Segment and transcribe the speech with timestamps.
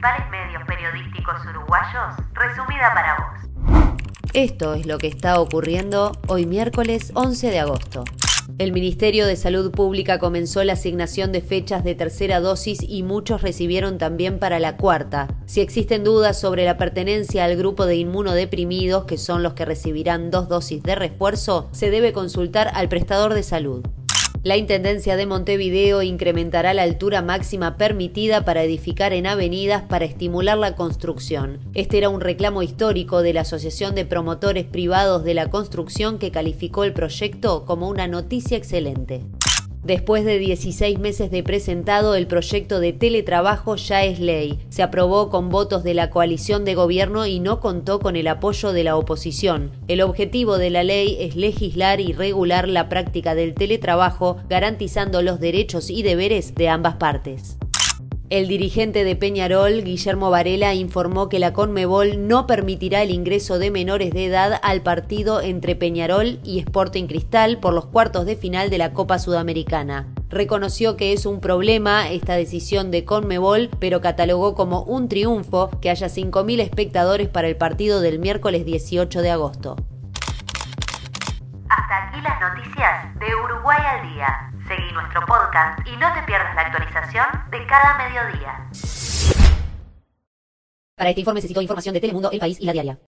[0.00, 4.00] principales medios periodísticos uruguayos, resumida para vos.
[4.32, 8.04] Esto es lo que está ocurriendo hoy miércoles 11 de agosto.
[8.58, 13.42] El Ministerio de Salud Pública comenzó la asignación de fechas de tercera dosis y muchos
[13.42, 15.28] recibieron también para la cuarta.
[15.44, 20.30] Si existen dudas sobre la pertenencia al grupo de inmunodeprimidos, que son los que recibirán
[20.30, 23.86] dos dosis de refuerzo, se debe consultar al prestador de salud.
[24.42, 30.56] La Intendencia de Montevideo incrementará la altura máxima permitida para edificar en avenidas para estimular
[30.56, 31.58] la construcción.
[31.74, 36.30] Este era un reclamo histórico de la Asociación de Promotores Privados de la Construcción que
[36.30, 39.20] calificó el proyecto como una noticia excelente.
[39.82, 44.58] Después de 16 meses de presentado, el proyecto de teletrabajo ya es ley.
[44.68, 48.72] Se aprobó con votos de la coalición de gobierno y no contó con el apoyo
[48.72, 49.70] de la oposición.
[49.88, 55.40] El objetivo de la ley es legislar y regular la práctica del teletrabajo, garantizando los
[55.40, 57.59] derechos y deberes de ambas partes.
[58.30, 63.72] El dirigente de Peñarol, Guillermo Varela, informó que la Conmebol no permitirá el ingreso de
[63.72, 68.70] menores de edad al partido entre Peñarol y Sporting Cristal por los cuartos de final
[68.70, 70.14] de la Copa Sudamericana.
[70.28, 75.90] Reconoció que es un problema esta decisión de Conmebol, pero catalogó como un triunfo que
[75.90, 79.74] haya 5.000 espectadores para el partido del miércoles 18 de agosto.
[81.68, 84.49] Hasta aquí las noticias de Uruguay al día.
[84.70, 88.70] Seguí nuestro podcast y no te pierdas la actualización de cada mediodía.
[90.94, 92.96] Para este informe necesito información de Telemundo, El País y La Diaria.